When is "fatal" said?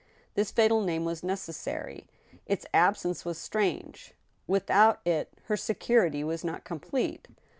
0.51-0.81